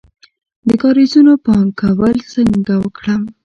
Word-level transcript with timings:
د 0.67 0.69
کاریزونو 0.81 1.33
پاکول 1.45 2.17
څنګه 2.33 2.73
وکړم؟ 2.83 3.21